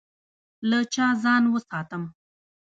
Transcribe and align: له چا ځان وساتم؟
له 0.69 0.79
چا 0.93 1.07
ځان 1.23 1.43
وساتم؟ 1.49 2.03